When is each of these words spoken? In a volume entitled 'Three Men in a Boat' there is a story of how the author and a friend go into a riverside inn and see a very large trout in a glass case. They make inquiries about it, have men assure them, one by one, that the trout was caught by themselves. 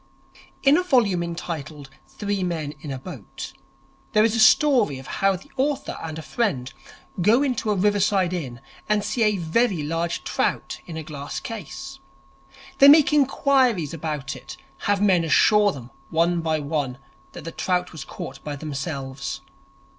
In 0.63 0.77
a 0.77 0.81
volume 0.83 1.21
entitled 1.21 1.91
'Three 2.07 2.41
Men 2.43 2.73
in 2.81 2.89
a 2.89 2.97
Boat' 2.97 3.53
there 4.13 4.23
is 4.23 4.35
a 4.35 4.39
story 4.39 4.97
of 4.97 5.05
how 5.21 5.35
the 5.35 5.51
author 5.57 5.95
and 6.01 6.17
a 6.17 6.23
friend 6.23 6.73
go 7.21 7.43
into 7.43 7.69
a 7.69 7.75
riverside 7.75 8.33
inn 8.33 8.61
and 8.89 9.03
see 9.03 9.21
a 9.21 9.37
very 9.37 9.83
large 9.83 10.23
trout 10.23 10.79
in 10.87 10.97
a 10.97 11.03
glass 11.03 11.39
case. 11.39 11.99
They 12.79 12.87
make 12.87 13.13
inquiries 13.13 13.93
about 13.93 14.35
it, 14.35 14.57
have 14.89 15.01
men 15.03 15.23
assure 15.23 15.71
them, 15.71 15.91
one 16.09 16.41
by 16.41 16.57
one, 16.61 16.97
that 17.33 17.43
the 17.43 17.51
trout 17.51 17.91
was 17.91 18.03
caught 18.03 18.43
by 18.43 18.55
themselves. 18.55 19.41